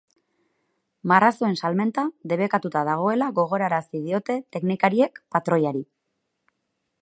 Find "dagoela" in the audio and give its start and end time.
2.87-3.27